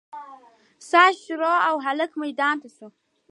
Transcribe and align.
ساز 0.89 1.15
شروع 1.25 1.57
او 1.69 1.75
هلک 1.85 2.11
ميدان 2.21 2.55
ته 2.61 2.69
سو. 2.77 2.87